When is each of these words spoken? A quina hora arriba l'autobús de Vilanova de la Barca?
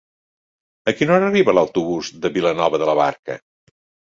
A 0.91 0.93
quina 1.01 1.13
hora 1.17 1.27
arriba 1.33 1.55
l'autobús 1.57 2.09
de 2.25 2.33
Vilanova 2.39 2.83
de 2.85 2.89
la 2.93 2.99
Barca? 3.05 3.37